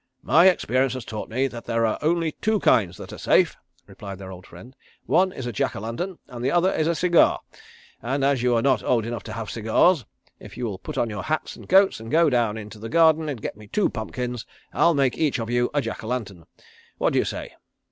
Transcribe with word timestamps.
"My 0.23 0.47
experience 0.49 0.93
has 0.95 1.05
taught 1.05 1.29
me 1.29 1.45
that 1.49 1.65
there 1.65 1.85
are 1.85 1.99
only 2.01 2.31
two 2.31 2.59
kinds 2.61 2.97
that 2.97 3.13
are 3.13 3.19
safe," 3.19 3.55
replied 3.85 4.17
their 4.17 4.31
old 4.31 4.47
friend. 4.47 4.75
"One 5.05 5.31
is 5.31 5.45
a 5.45 5.51
Jack 5.53 5.75
o 5.75 5.81
lantern 5.81 6.17
and 6.27 6.43
the 6.43 6.49
other 6.49 6.73
is 6.73 6.87
a 6.87 6.95
cigar, 6.95 7.39
and 8.01 8.25
as 8.25 8.41
you 8.41 8.55
are 8.55 8.63
not 8.63 8.81
old 8.81 9.05
enough 9.05 9.21
to 9.25 9.33
have 9.33 9.51
cigars, 9.51 10.03
if 10.39 10.57
you 10.57 10.65
will 10.65 10.79
put 10.79 10.97
on 10.97 11.11
your 11.11 11.21
hats 11.21 11.55
and 11.55 11.69
coats 11.69 11.99
and 11.99 12.09
go 12.09 12.31
down 12.31 12.57
into 12.57 12.79
the 12.79 12.89
garden 12.89 13.29
and 13.29 13.43
get 13.43 13.55
me 13.55 13.67
two 13.67 13.89
pumpkins, 13.91 14.43
I'll 14.73 14.95
make 14.95 15.19
each 15.19 15.37
of 15.39 15.51
you 15.51 15.69
a 15.71 15.81
Jack 15.81 16.03
o' 16.03 16.07
lantern. 16.07 16.45
What 16.97 17.13
do 17.13 17.19
you 17.19 17.25
say?" 17.25 17.53